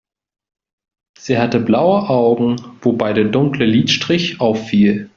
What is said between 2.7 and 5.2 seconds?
wobei der dunkle Lidstrich auffiel.